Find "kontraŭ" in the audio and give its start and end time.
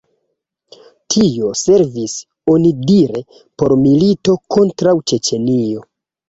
4.57-4.97